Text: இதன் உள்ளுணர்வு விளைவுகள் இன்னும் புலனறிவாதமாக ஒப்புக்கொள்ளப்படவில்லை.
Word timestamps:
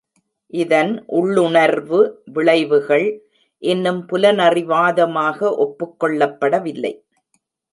இதன் 0.53 0.93
உள்ளுணர்வு 1.07 1.99
விளைவுகள் 2.33 3.05
இன்னும் 3.63 4.01
புலனறிவாதமாக 4.09 5.51
ஒப்புக்கொள்ளப்படவில்லை. 5.63 6.93